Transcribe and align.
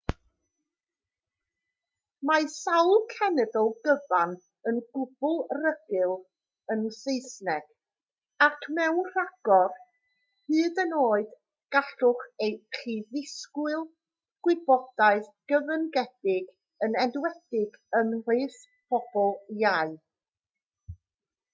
mae 2.29 2.45
sawl 2.53 2.95
cenedl 3.11 3.67
gyfan 3.87 4.31
yn 4.71 4.79
gwbl 4.97 5.35
rugl 5.65 6.15
yn 6.77 6.81
saesneg 6.99 7.69
ac 8.47 8.65
mewn 8.79 9.03
rhagor 9.11 9.77
hyd 10.55 10.81
yn 10.85 10.97
oed 11.03 11.37
gallwch 11.77 12.25
chi 12.79 12.97
ddisgwyl 13.13 13.85
gwybodaeth 14.49 15.31
gyfyngedig 15.53 16.51
yn 16.89 17.01
enwedig 17.05 17.79
ymhlith 18.03 18.61
pobl 18.95 19.33
iau 19.61 19.97